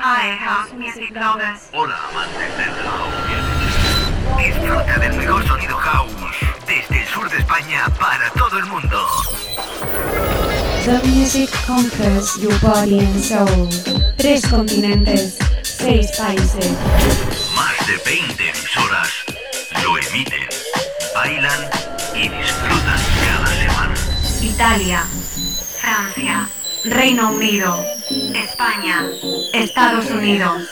Hi, 0.00 0.30
house 0.36 0.72
music 0.74 1.10
lovers. 1.10 1.70
Hola, 1.72 1.96
amantes 2.10 2.56
del 2.56 2.72
house 2.86 4.38
Disfruta 4.38 4.98
del 5.00 5.12
mejor 5.14 5.44
sonido 5.44 5.76
house 5.76 6.12
desde 6.68 7.02
el 7.02 7.08
sur 7.08 7.28
de 7.28 7.38
España 7.38 7.88
para 7.98 8.30
todo 8.30 8.58
el 8.58 8.66
mundo. 8.66 9.06
The 10.84 11.00
music 11.04 11.50
conquers 11.66 12.36
your 12.40 12.56
body 12.60 13.00
and 13.00 13.20
soul. 13.20 13.68
Tres 14.16 14.46
continentes, 14.46 15.36
seis 15.64 16.16
países. 16.16 16.70
Más 17.56 17.86
de 17.88 17.96
20 18.08 18.50
emisoras 18.50 19.08
lo 19.82 19.98
emiten, 19.98 20.46
bailan 21.12 21.70
y 22.14 22.28
disfrutan 22.28 23.00
cada 23.26 23.46
semana. 23.48 23.94
Italia, 24.42 25.02
Francia, 25.80 26.48
Reino 26.90 27.30
Unido, 27.32 27.84
España, 28.34 29.06
Estados 29.52 30.10
Unidos, 30.10 30.62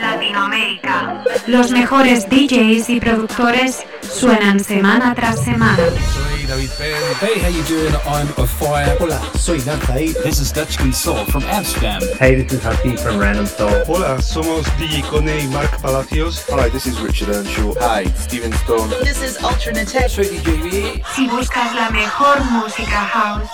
Latinoamérica. 0.00 1.22
Los 1.46 1.70
mejores 1.70 2.28
DJs 2.28 2.90
y 2.90 3.00
productores 3.00 3.84
suenan 4.02 4.62
semana 4.62 5.14
tras 5.14 5.42
semana. 5.42 5.76
Soy 5.76 6.46
David 6.46 6.70
Penn. 6.78 6.94
Hey, 7.20 7.40
how 7.40 7.48
you 7.48 7.62
doing? 7.64 7.94
I'm 8.06 8.28
a 8.36 8.46
fire. 8.46 8.96
Hola, 9.00 9.20
soy 9.36 9.58
Nathalie. 9.64 10.12
This 10.22 10.40
is 10.40 10.52
Dutch 10.52 10.78
Soul 10.94 11.24
from 11.26 11.42
Amsterdam. 11.44 12.00
Hey, 12.18 12.42
this 12.42 12.52
is 12.52 12.62
Happy 12.62 12.96
from 12.96 13.18
Random 13.18 13.46
Soul. 13.46 13.84
Hola, 13.86 14.20
somos 14.22 14.66
DJ 14.78 15.02
Cone 15.10 15.40
y 15.40 15.46
Mark 15.48 15.80
Palacios. 15.80 16.44
Hi, 16.50 16.68
this 16.70 16.86
is 16.86 17.00
Richard 17.00 17.30
Earnshaw. 17.30 17.74
Hi, 17.80 18.04
Steven 18.16 18.52
Stone. 18.64 18.90
This 19.02 19.22
is 19.22 19.38
Ultranate. 19.42 20.08
Soy 20.08 20.26
DJ. 20.26 21.02
Si 21.14 21.28
buscas 21.28 21.74
la 21.74 21.90
mejor 21.90 22.44
música 22.44 23.04
house, 23.12 23.48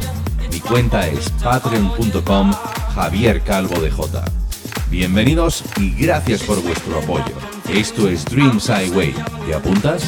Mi 0.52 0.60
cuenta 0.60 1.08
es 1.08 1.30
patreon.com 1.44 2.54
Javier 2.96 3.42
Calvo 3.42 3.82
de 3.82 3.90
J. 3.90 4.24
Bienvenidos 4.90 5.64
y 5.78 5.92
gracias 5.96 6.44
por 6.44 6.62
vuestro 6.62 7.00
apoyo. 7.00 7.34
Esto 7.68 8.08
es 8.08 8.26
Dreams 8.26 8.70
Highway. 8.70 9.16
¿Te 9.48 9.56
apuntas? 9.56 10.04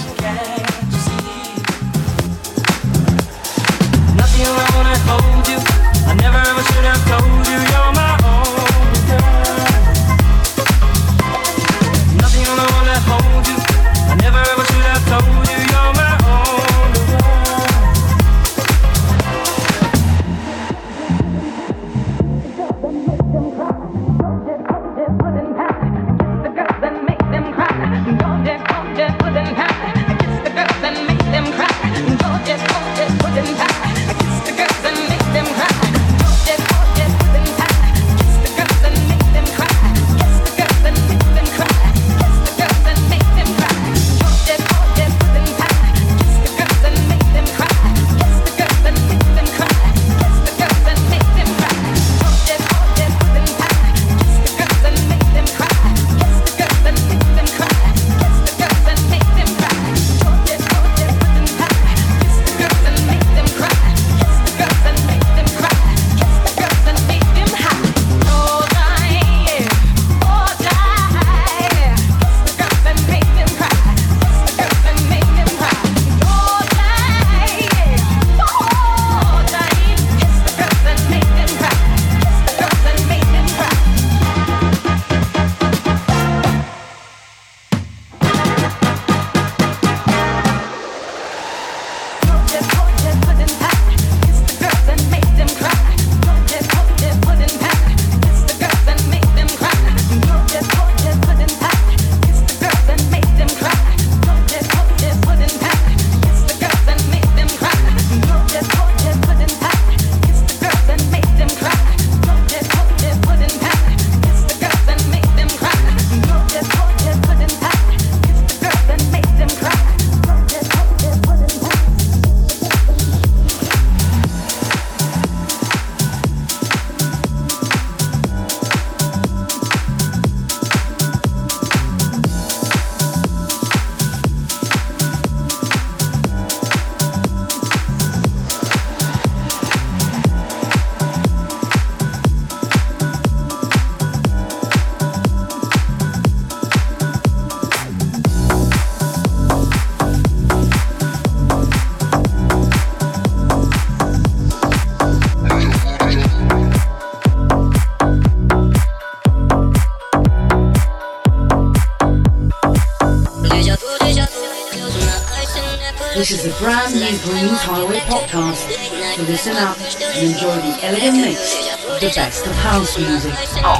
Podcast 168.01 169.15
to 169.15 169.21
listen 169.23 169.55
up 169.57 169.77
and 169.77 170.33
enjoy 170.33 170.55
the 170.55 170.79
elegant 170.83 171.17
mix 171.17 171.73
of 171.73 171.99
the 172.01 172.11
best 172.15 172.45
of 172.45 172.53
house 172.55 172.97
music. 172.97 173.33
Oh, 173.63 173.79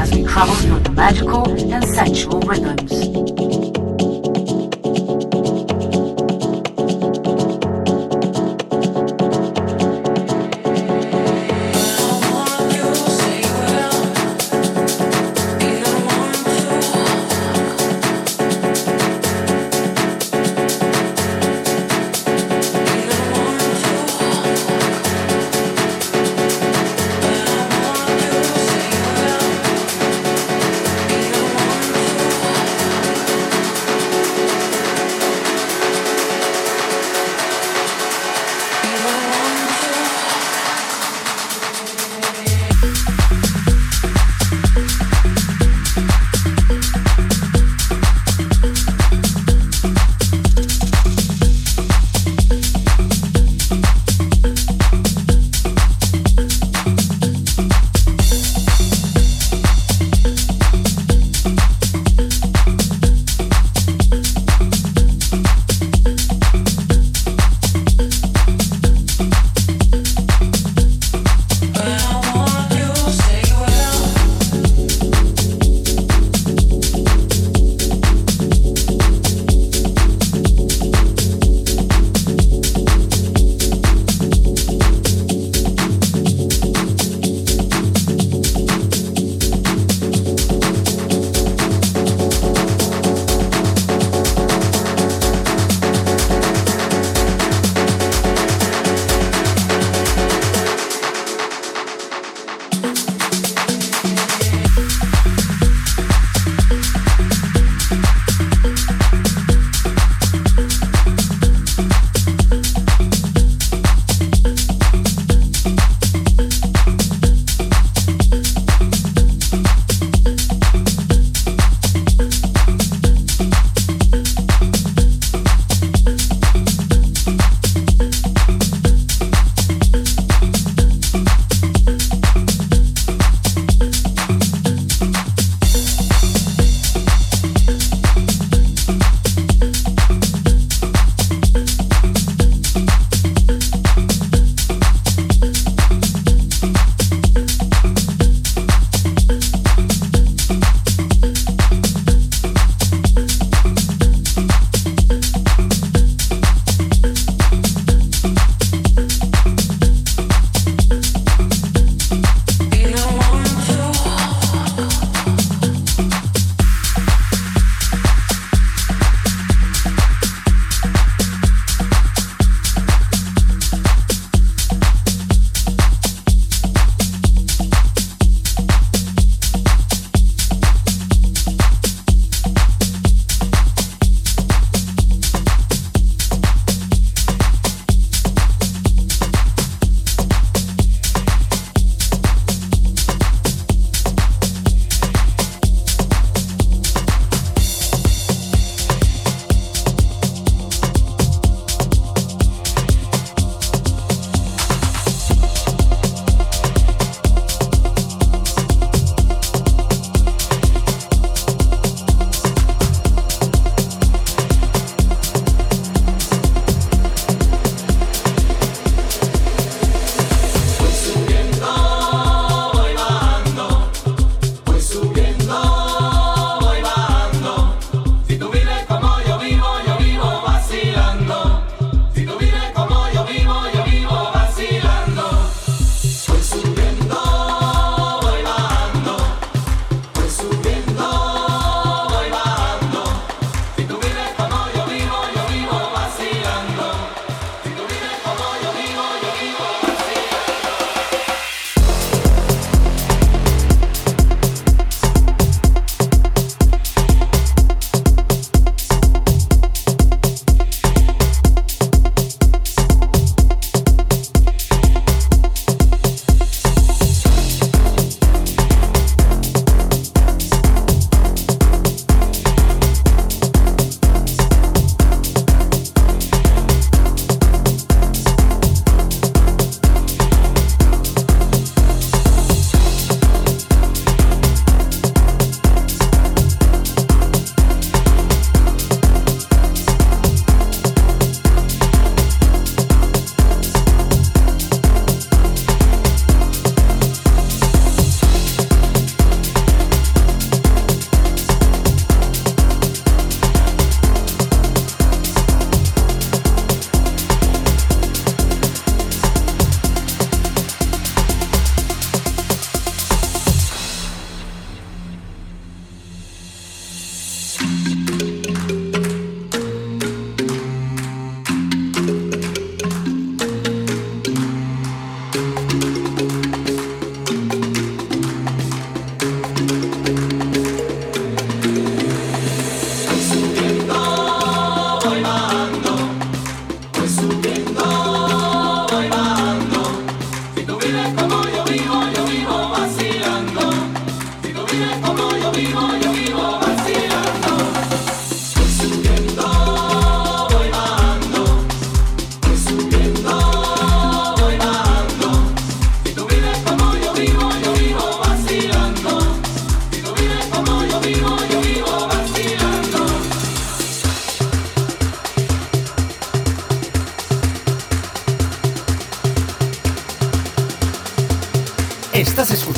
As 0.00 0.14
we 0.14 0.24
travel 0.24 0.54
through 0.54 0.80
the 0.80 0.90
magical 0.92 1.46
and 1.50 1.84
sensual 1.84 2.40
rhythms. 2.40 3.29